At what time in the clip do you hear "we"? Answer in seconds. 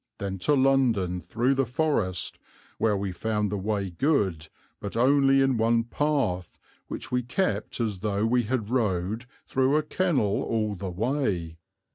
2.97-3.11, 7.11-7.21, 8.25-8.41